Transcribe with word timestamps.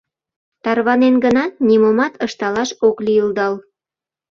Тарванен 0.63 1.15
гынат, 1.25 1.53
нимомат 1.67 2.13
ышталаш 2.25 2.69
ок 2.87 2.97
лийылдал. 3.05 3.53